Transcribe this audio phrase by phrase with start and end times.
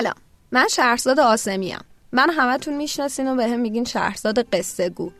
[0.00, 0.14] سلام.
[0.52, 1.80] من شهرزاد آسمی ام.
[2.12, 5.10] من همتون می‌شناسین و به هم میگین شهرزاد قصه گو.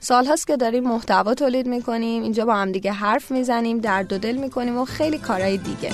[0.00, 4.18] سال هاست که داریم محتوا تولید می‌کنیم اینجا با هم دیگه حرف می‌زنیم درد و
[4.18, 5.90] دل می‌کنیم و خیلی کارهای دیگه.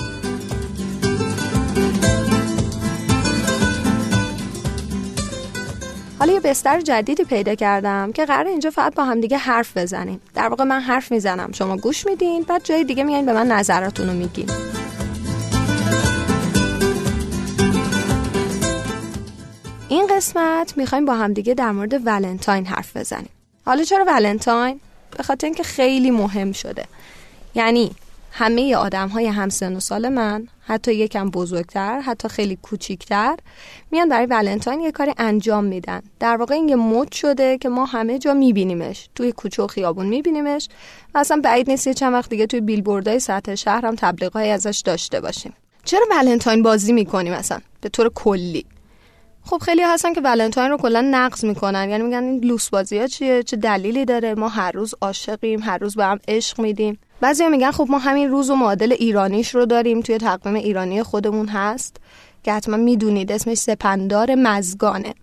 [6.19, 10.21] حالا یه بستر جدیدی پیدا کردم که قرار اینجا فقط با هم دیگه حرف بزنیم.
[10.33, 11.51] در واقع من حرف می‌زنم.
[11.51, 14.49] شما گوش میدین بعد جای دیگه میایین به من نظراتونو میگین.
[19.97, 23.29] این قسمت می‌خوایم با همدیگه در مورد ولنتاین حرف بزنیم.
[23.65, 24.79] حالا چرا ولنتاین؟
[25.17, 26.85] به خاطر اینکه خیلی مهم شده.
[27.55, 27.91] یعنی
[28.31, 33.37] همه آدم های همسن و سال من حتی یکم بزرگتر حتی کوچیک‌تر کوچیکتر
[33.91, 36.01] میان برای ولنتاین یه کاری انجام میدن.
[36.19, 39.09] در واقع این یه مد شده که ما همه جا میبینیمش.
[39.15, 40.69] توی کوچه و خیابون میبینیمش.
[41.15, 44.81] و اصلا بعید نیست یه چند وقت دیگه توی بیلبوردهای سطح شهر هم تبلیغای ازش
[44.85, 45.53] داشته باشیم.
[45.85, 48.65] چرا ولنتاین بازی می‌کنیم مثلا به طور کلی.
[49.47, 51.89] خب خیلی هستن که ولنتاین رو کلا نقض می‌کنن.
[51.89, 55.77] یعنی میگن این لوس بازی ها چیه؟ چه دلیلی داره؟ ما هر روز عاشقیم هر
[55.77, 56.99] روز به هم عشق میدیم.
[57.21, 61.47] بعضی میگن خب ما همین روز و معادل ایرانیش رو داریم توی تقویم ایرانی خودمون
[61.47, 61.97] هست.
[62.43, 65.13] که حتما می‌دونید اسمش سپندار مزگانه.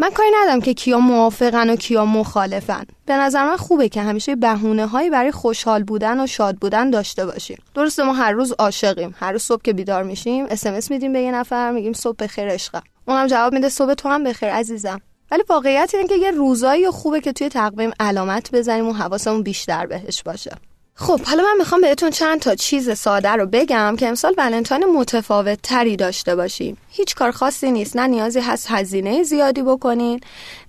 [0.00, 2.84] من کاری ندارم که کیا موافقن و کیا مخالفن.
[3.06, 7.26] به نظر من خوبه که همیشه بهونه هایی برای خوشحال بودن و شاد بودن داشته
[7.26, 7.62] باشیم.
[7.74, 9.14] درسته ما هر روز عاشقیم.
[9.18, 12.82] هر روز صبح که بیدار میشیم اس میدیم به یه نفر میگیم صبح بخیر عشقم.
[13.08, 15.00] اونم جواب میده صبح تو هم بخیر عزیزم.
[15.30, 19.86] ولی واقعیت اینه که یه روزایی خوبه که توی تقویم علامت بزنیم و حواسمون بیشتر
[19.86, 20.56] بهش باشه.
[21.00, 25.58] خب حالا من می‌خوام بهتون چند تا چیز ساده رو بگم که امسال ولنتاین متفاوت
[25.62, 26.76] تری داشته باشیم.
[26.90, 27.96] هیچ کار خاصی نیست.
[27.96, 30.20] نه نیازی هست هزینه زیادی بکنین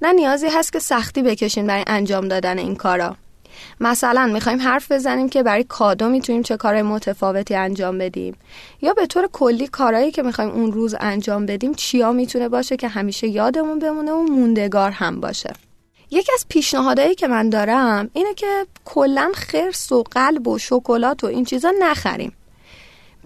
[0.02, 3.16] نه نیازی هست که سختی بکشین برای انجام دادن این کارا.
[3.80, 8.36] مثلا می‌خوایم حرف بزنیم که برای کادو می‌تونیم چه کارهای متفاوتی انجام بدیم.
[8.82, 12.88] یا به طور کلی کارهایی که می‌خوایم اون روز انجام بدیم چیا می‌تونه باشه که
[12.88, 15.54] همیشه یادمون بمونه و موندگار هم باشه.
[16.12, 21.28] یکی از پیشنهادهایی که من دارم اینه که کلا خرس و قلب و شکلات و
[21.28, 22.34] این چیزا نخریم.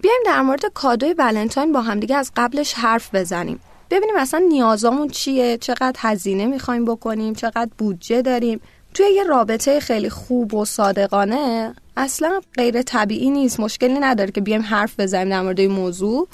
[0.00, 3.60] بیایم در مورد کادوی ولنتاین با همدیگه از قبلش حرف بزنیم.
[3.90, 8.60] ببینیم اصلا نیازامون چیه چقدر هزینه می‌خوایم بکنیم چقدر بودجه داریم.
[8.94, 13.60] توی یه رابطه خیلی خوب و صادقانه اصلا غیر طبیعی نیست.
[13.60, 16.28] مشکلی نداره که بیایم حرف بزنیم در مورد این موضوع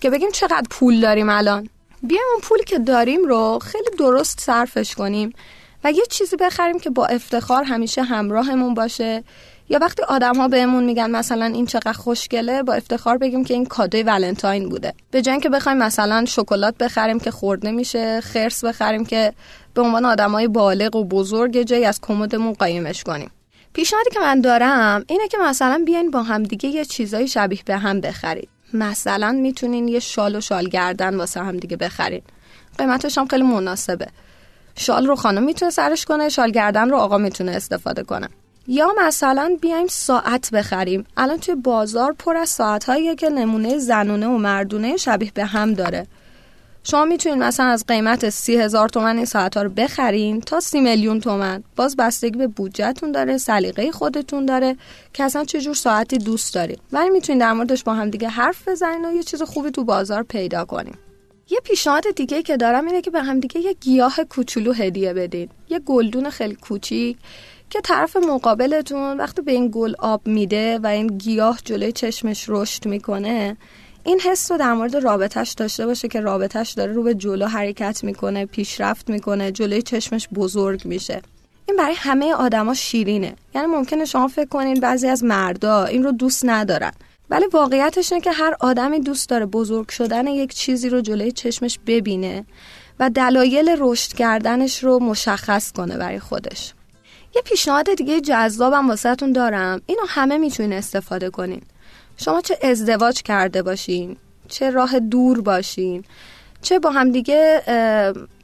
[0.00, 1.68] که بگیم چقدر پول داریم الان.
[2.02, 5.32] بیایم اون پولی که داریم رو خیلی درست صرفش کنیم.
[5.84, 9.24] و یه چیزی بخریم که با افتخار همیشه همراهمون باشه.
[9.70, 13.66] یا وقتی آدم ها بهمون میگن مثلا این چقدر خوشگله با افتخار بگیم که این
[13.66, 14.94] کادوی ولنتاین بوده.
[15.10, 19.32] به جای که بخوایم مثلا شکلات بخریم که خورده میشه خرس بخریم که
[19.74, 23.30] به عنوان آدمای بالغ و بزرگ جایی از کمدمون قایمش کنیم.
[23.72, 27.76] پیشنهادی که من دارم اینه که مثلا بیاین با هم دیگه یه چیزای شبیه به
[27.76, 28.48] هم بخرید.
[28.72, 32.24] مثلا می‌تونین یه شال و شال گردن واسه هم دیگه بخرید
[32.78, 34.06] قیمتش هم خیلی مناسبه.
[34.78, 38.28] شال رو خانم می‌تونه سرش کنه شال گردن رو آقا می‌تونه استفاده کنه.
[38.66, 41.06] یا مثلا بیایم ساعت بخریم.
[41.16, 42.86] الان توی بازار پر از ساعت
[43.18, 46.06] که نمونه زنونه و مردونه شبیه به هم داره.
[46.84, 50.80] شما می‌تونید مثلا از قیمت سی هزار تومن این ساعت ها رو بخرین تا سی
[50.80, 51.62] میلیون تومن.
[51.76, 54.76] باز بستگی به بودجهتون داره سلیقه خودتون داره
[55.12, 58.68] که اصلا چه جور ساعتی دوست دارید ولی می‌تونید در موردش با هم دیگه حرف
[58.68, 60.98] بزنین و یه چیز خوبی تو بازار پیدا کنیم
[61.50, 65.48] یه پیشنهاد دیگه که دارم اینه که به هم دیگه یه گیاه کوچولو هدیه بدین.
[65.68, 67.16] یه گلدون خیلی کوچیک
[67.70, 72.86] که طرف مقابلتون وقتی به این گل آب میده و این گیاه جلوی چشمش رشد
[72.86, 73.56] می‌کنه
[74.04, 78.04] این حس رو در مورد رابطش داشته باشه که رابطش داره رو به جلو حرکت
[78.04, 81.22] می‌کنه پیشرفت می‌کنه جلوی چشمش بزرگ میشه.
[81.66, 83.34] این برای همه آدما شیرینه.
[83.54, 86.92] یعنی ممکنه شما فکر کنین بعضی از مردا این رو دوست ندارن.
[87.30, 91.78] ولی واقعیتش اینه که هر آدمی دوست داره بزرگ شدن یک چیزی رو جلوی چشمش
[91.86, 92.44] ببینه
[93.00, 96.74] و دلایل رشد کردنش رو مشخص کنه برای خودش.
[97.36, 99.80] یه پیشنهاد دیگه جذابم واسهتون دارم.
[99.86, 101.62] اینو همه می‌تونین استفاده کنین.
[102.16, 104.16] شما چه ازدواج کرده باشین
[104.48, 106.04] چه راه دور باشین
[106.62, 107.62] چه با هم دیگه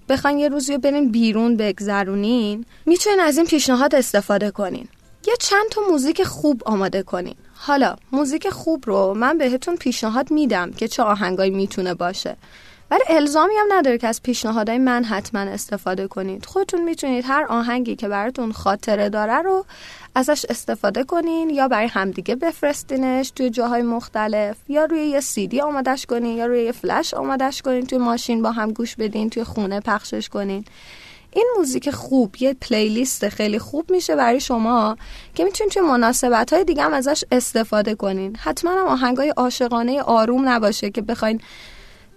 [0.08, 4.88] بخواین یه روزی برین بیرون بگذرونین می‌تونین از این پیشنهاد استفاده کنین.
[5.26, 7.34] یه چند تا موزیک خوب آماده کنین.
[7.66, 12.36] حالا موزیک خوب رو من بهتون پیشنهاد میدم که چه آهنگایی می‌تونه باشه.
[12.90, 16.46] ولی الزامی هم نداره که از پیشنهادهای من حتما استفاده کنید.
[16.46, 19.64] خودتون می‌تونید هر آهنگی که براتون خاطره داره رو
[20.14, 26.06] ازش استفاده کنین یا برای همدیگه بفرستینش توی جاهای مختلف یا روی یه سیدی آمادش
[26.06, 29.80] کنین یا روی یه فلش آمادش کنین توی ماشین با هم گوش بدین توی خونه
[29.80, 30.64] پخشش کنین.
[31.34, 34.96] این موزیک خوب یه پلیلیست خیلی خوب میشه برای شما
[35.34, 38.36] که می‌تونید توی مناسبت های دیگه هم ازش استفاده کنین.
[38.36, 41.40] حتما هم آهنگای عاشقانه آروم نباشه که بخواین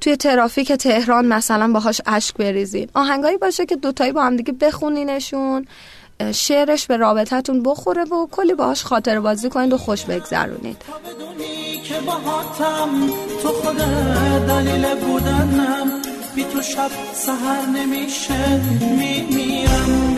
[0.01, 2.89] توی ترافیک تهران مثلا باهاش اشک بریزین.
[2.93, 5.65] آهنگایی باشه که دوتایی با هم دیگه بخونینشون
[6.33, 10.77] شعرش به رابطتون بخوره و کلی باهاش خاطر بازی کنید و خوش بگذرونید.
[13.41, 13.77] تو خود
[14.47, 15.86] دلیل بودنم.
[16.37, 18.61] بی تو شب سهر نمیشه.
[18.81, 20.16] میمیرم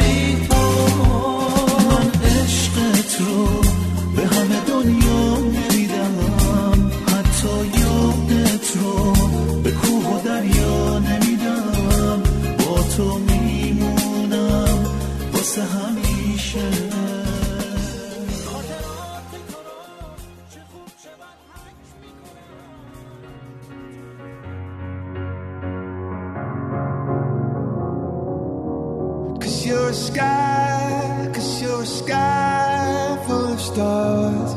[29.90, 34.54] you're a sky, cause you're a sky full of stars.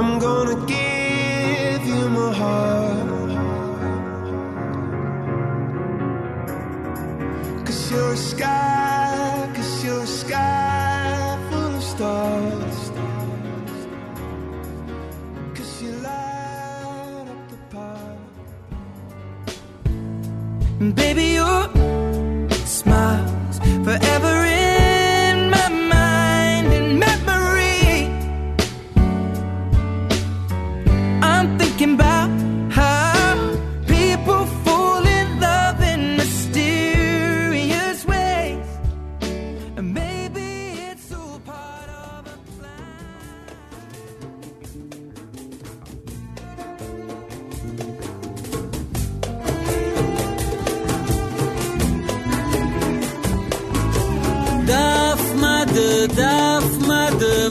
[0.00, 3.30] I'm gonna give you my heart.
[7.64, 12.90] Cause you're a sky, cause you're a sky full of stars.
[15.54, 18.18] Cause you light up the park.
[20.96, 21.73] Baby, you're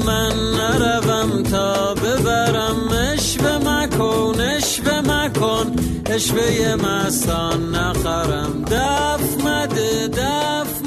[0.06, 5.76] من نروم تا ببرم اشوه مکن اشوه مکن.
[6.06, 8.66] اشوه مستان نخرم.
[8.72, 10.83] دف مده دف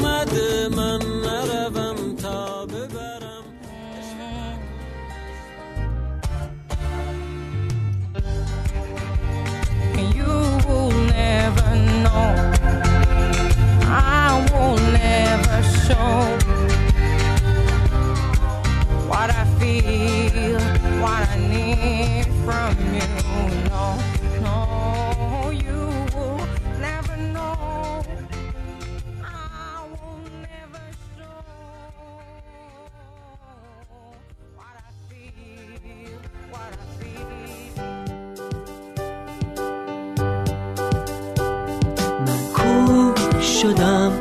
[43.62, 44.12] شدم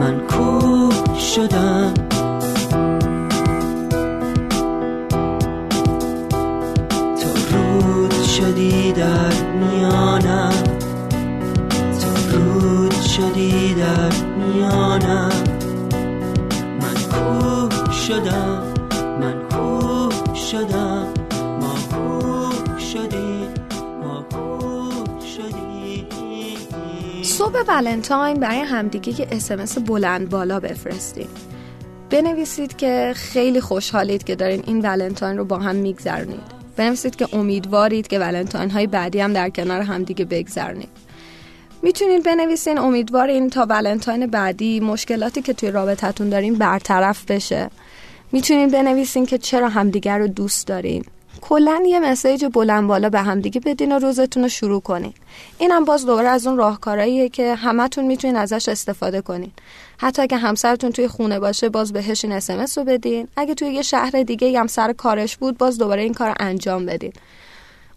[0.00, 1.94] من کوه شدم.
[7.20, 10.52] تو رود شدی در میانم
[12.00, 15.30] تو رود شدی در میانم.
[16.80, 18.62] من کوه شدم
[19.20, 21.06] من کوه شدم
[21.60, 23.29] ما کوه شدیم.
[27.52, 31.26] صبح ولنتاین برای همدیگه یه اسمس بلند بالا بفرستین.
[32.10, 36.40] بنویسید که خیلی خوشحالید که دارین این ولنتاین رو با هم میگذرونید.
[36.76, 40.88] بنویسید که امیدوارید که ولنتاین های بعدی هم در کنار همدیگه بگذرونید.
[41.82, 47.70] می‌تونید بنویسین امیدوارین تا ولنتاین بعدی مشکلاتی که توی رابطتون دارین برطرف بشه.
[48.32, 51.04] می‌تونید بنویسین که چرا همدیگر رو دوست دارین.
[51.40, 55.12] کلا یه مسیج بلند بالا به همدیگه بدین و روزتون رو شروع کنین.
[55.58, 59.52] اینم باز دوباره از اون راهکارهاییه که همتون می‌تونین ازش استفاده کنین.
[59.98, 63.28] حتی اگه همسرتون توی خونه باشه باز بهش این اسمس رو بدین.
[63.36, 67.12] اگه توی یه شهر دیگه هم سر کارش بود باز دوباره این کار انجام بدین.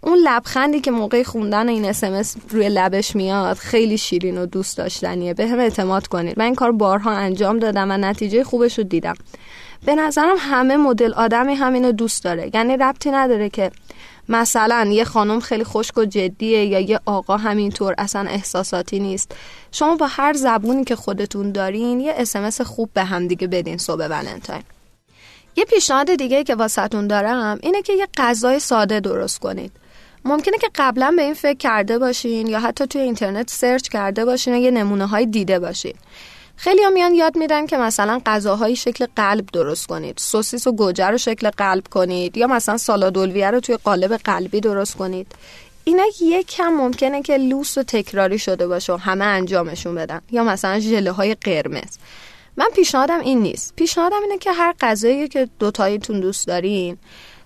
[0.01, 5.33] اون لبخندی که موقع خوندن این اسمس روی لبش میاد خیلی شیرین و دوست داشتنیه.
[5.33, 9.15] به هم اعتماد کنید من این کار بارها انجام دادم و نتیجه خوبش رو دیدم.
[9.85, 12.51] به نظرم همه مدل آدمی همینو دوست داره.
[12.53, 13.71] یعنی ربطی نداره که
[14.29, 19.35] مثلا یه خانم خیلی خشک و جدیه یا یه آقا همینطور اصلا احساساتی نیست.
[19.71, 24.05] شما با هر زبونی که خودتون دارین یه اسمس خوب به هم دیگه بدین صبح
[24.05, 24.63] ولنتاین.
[25.55, 29.71] یه پیشنهاد دیگه که واسهتون دارم اینه که یه غذای ساده درست کنید.
[30.25, 34.53] ممکنه که قبلا به این فکر کرده باشین یا حتی توی اینترنت سرچ کرده باشین
[34.53, 35.93] و یه نمونه های دیده باشین.
[36.55, 40.17] خیلی هم میان یاد میدن که مثلا غذاهایی شکل قلب درست کنید.
[40.17, 44.95] سوسیس و گوجه رو شکل قلب کنید یا مثلا سالادولویه رو توی قالب قلبی درست
[44.95, 45.27] کنید.
[45.83, 50.22] اینا یکم ممکنه که لوس و تکراری شده باشه و همه انجامشون بدن.
[50.31, 51.98] یا مثلا ژله های قرمز.
[52.57, 53.74] من پیشنهادم این نیست.
[53.75, 56.98] پیشنهادم اینه که هر غذایی که دوتاییتون دوست دارین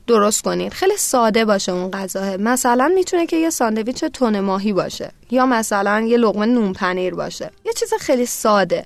[0.07, 0.73] درست کنید.
[0.73, 6.01] خیلی ساده باشه اون غذاه مثلا می‌تونه که یه ساندویچ تون ماهی باشه یا مثلا
[6.01, 7.51] یه لقمه نون پنیر باشه.
[7.65, 8.85] یه چیز خیلی ساده.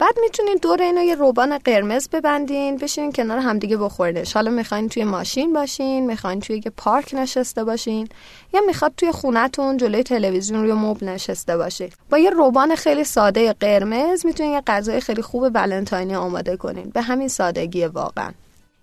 [0.00, 5.04] بعد می‌تونین دور اینو یه روبان قرمز ببندین بشین کنار همدیگه بخورینش حالا می‌خواین توی
[5.04, 8.08] ماشین باشین می‌خواین توی یه پارک نشسته باشین
[8.54, 13.52] یا می‌خواد توی خونتون جلوی تلویزیون روی مبل نشسته باشین با یه روبان خیلی ساده
[13.52, 16.90] قرمز می‌تونین یه غذای خیلی خوب ولنتاینی آماده کنین.
[16.90, 18.32] به همین سادگی واقعا.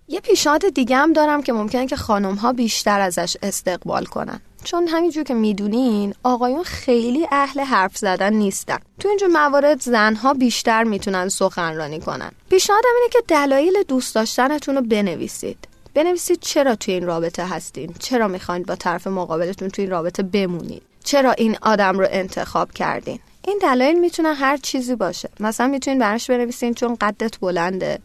[0.08, 4.40] یه پیشنهاد دیگه هم دارم که ممکنه که خانم ها بیشتر ازش استقبال کنن.
[4.64, 8.78] چون همینجور که می‌دونین آقایون خیلی اهل حرف زدن نیستن.
[9.00, 12.30] تو اینجور موارد زنها بیشتر می‌تونن سخنرانی کنن.
[12.50, 15.68] پیشنهادم اینه که دلایل دوست داشتنتون رو بنویسید.
[15.94, 20.82] بنویسید چرا توی این رابطه هستین؟ چرا می‌خواین با طرف مقابلتون توی این رابطه بمونید
[21.04, 25.28] چرا این آدم رو انتخاب کردین؟ این دلایل می‌تونن هر چیزی باشه.
[25.40, 27.98] مثلا می‌تونین براش بنویسین چون قدت بلنده.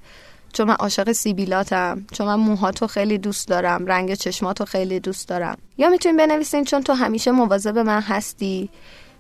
[0.54, 5.58] چون من عاشق سیبیلاتم چون من موهاتو خیلی دوست دارم رنگ چشماتو خیلی دوست دارم.
[5.78, 8.70] یا می‌تونین بنویسین چون تو همیشه مواظب من هستی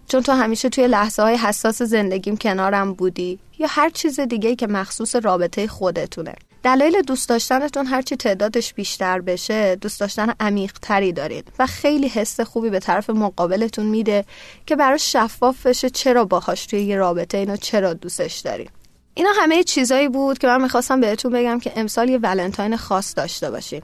[0.07, 4.67] چون تو همیشه توی لحظه های حساس زندگیم کنارم بودی یا هر چیز دیگه که
[4.67, 6.35] مخصوص رابطه خودتونه.
[6.63, 12.39] دلایل دوست داشتنتون هرچی تعدادش بیشتر بشه دوست داشتن عمیق تری دارید و خیلی حس
[12.39, 14.25] خوبی به طرف مقابلتون میده
[14.65, 18.82] که براش شفاف بشه چرا باهاش توی یه رابطه اینو چرا دوستش دارید
[19.15, 23.51] اینا همه چیزایی بود که من می‌خواستم بهتون بگم که امسال یه ولنتاین خاص داشته
[23.51, 23.81] باشین.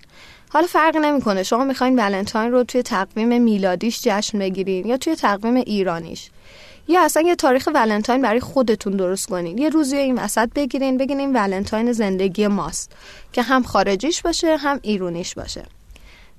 [0.50, 1.43] حالا فرق نمی‌کنه.
[1.43, 6.29] شما می‌خواین ولنتاین رو توی تقویم میلادیش جشن بگیرین یا توی تقویم ایرانیش.
[6.88, 9.57] یا اصلا یه تاریخ ولنتاین برای خودتون درست کنین.
[9.57, 12.91] یه روزی این وسط بگیرین بگین این ولنتاین زندگی ماست.
[13.33, 15.65] که هم خارجیش باشه هم ایرونیش باشه.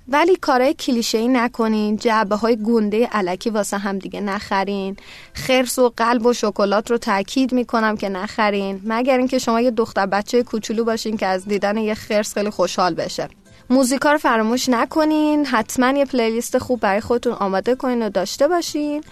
[0.08, 4.96] ولی کارهای کلیشه‌ای نکنین جعبه های گنده علکی واسه هم دیگه نخرین.
[5.32, 8.80] خرس و قلب و شکلات رو تاکید می‌کنم که نخرین.
[8.84, 12.94] مگر اینکه شما یه دختر بچه کوچولو باشین که از دیدن یه خرس خیلی خوشحال
[12.94, 13.28] بشه.
[13.70, 15.46] موزیکا رو فراموش نکنین.
[15.46, 19.04] حتما یه پلیلیست خوب برای خودتون آماده کنین و داشته باشین.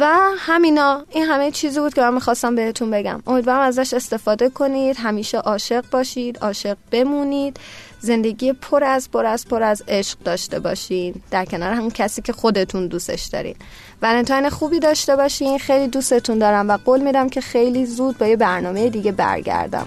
[0.00, 3.22] و همینا این همه چیزی بود که من می‌خواستم بهتون بگم.
[3.26, 4.96] امیدوارم ازش استفاده کنید.
[4.96, 7.60] همیشه عاشق باشید عاشق بمونید.
[8.04, 11.14] زندگی پر از پر از پر از عشق داشته باشین.
[11.30, 13.54] در کنار همون کسی که خودتون دوستش دارین.
[14.02, 15.58] ولنتاین خوبی داشته باشین.
[15.58, 19.86] خیلی دوستتون دارم و قول میدم که خیلی زود با یه برنامه دیگه برگردم.